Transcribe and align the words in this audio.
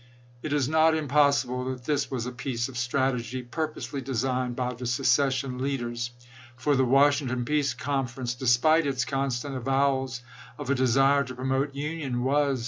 It 0.41 0.51
is 0.51 0.67
not 0.67 0.95
impossible 0.95 1.63
that 1.65 1.83
this 1.83 2.09
was 2.09 2.25
a 2.25 2.31
piece 2.31 2.67
of 2.67 2.75
strategy, 2.75 3.43
purposely 3.43 4.01
designed 4.01 4.55
by 4.55 4.73
the 4.73 4.87
secession 4.87 5.59
leaders; 5.59 6.09
for 6.55 6.75
the 6.75 6.83
Washington 6.83 7.45
peace 7.45 7.75
conference, 7.75 8.33
despite 8.33 8.87
its 8.87 9.05
con 9.05 9.29
stant 9.29 9.53
avowals 9.55 10.23
of 10.57 10.71
a 10.71 10.73
desire 10.73 11.23
to 11.25 11.35
promote 11.35 11.75
union, 11.75 12.23
was. 12.23 12.59